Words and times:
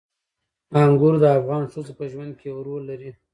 انګور 0.81 1.15
د 1.21 1.25
افغان 1.37 1.63
ښځو 1.71 1.93
په 1.99 2.05
ژوند 2.11 2.31
کې 2.39 2.45
یو 2.51 2.59
رول 2.67 2.83
لري. 2.91 3.11